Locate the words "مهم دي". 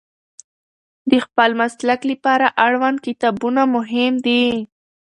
3.75-4.43